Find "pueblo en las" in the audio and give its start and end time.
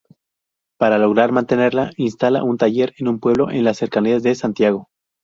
3.19-3.77